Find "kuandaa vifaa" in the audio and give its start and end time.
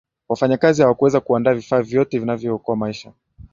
1.19-1.81